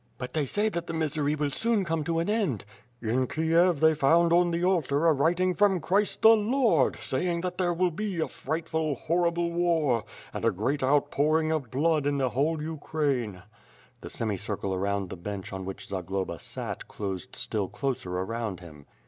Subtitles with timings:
[0.17, 2.65] "But they say that the misery will soon come to an end."
[3.03, 7.59] "In Kiev they found on the altar a writing from Christ the Lord, saying that
[7.59, 10.03] there will be a frightful, horrible war,
[10.33, 13.43] and a great outpouring of blood in the whole Ukraine."
[13.99, 18.87] The semicircle around the bench on which Zagloba sat closed still closer around him.